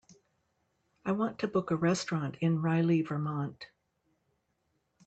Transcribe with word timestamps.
I 1.05 1.11
want 1.11 1.37
to 1.37 1.47
book 1.47 1.69
a 1.69 1.75
restaurant 1.75 2.35
in 2.41 2.63
Reily 2.63 3.03
Vermont. 3.05 3.67